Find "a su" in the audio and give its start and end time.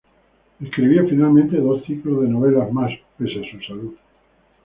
3.45-3.59